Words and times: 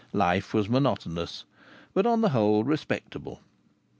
Life 0.13 0.51
was 0.55 0.67
monotonous, 0.67 1.45
but 1.93 2.07
on 2.07 2.21
the 2.21 2.29
whole 2.29 2.63
respectable. 2.63 3.41